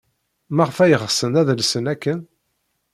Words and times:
Maɣef 0.55 0.77
ay 0.83 0.93
ɣsen 1.03 1.33
ad 1.41 1.49
lsen 1.59 1.85
akken? 1.93 2.19